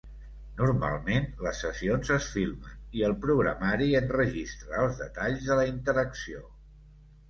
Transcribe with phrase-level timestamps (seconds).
[0.61, 6.49] Normalment, les sessions es filmen i el programari enregistra els detalls de la interacció.